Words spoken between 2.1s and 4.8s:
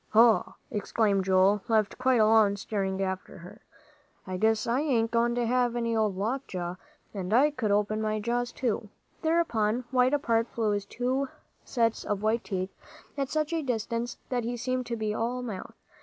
alone staring after her. "I guess I